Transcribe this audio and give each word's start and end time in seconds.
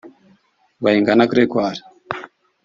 Bayingana 0.83 1.29
Gregoire 1.31 1.81